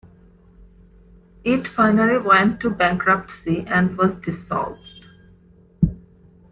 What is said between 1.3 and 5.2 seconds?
It finally went to bankruptcy and was dissolved.